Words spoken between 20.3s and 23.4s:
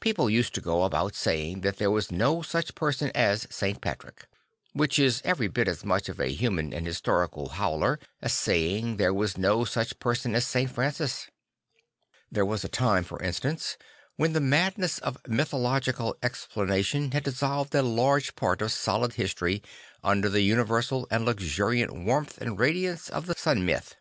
universal and luxuriant warmth and radiance of the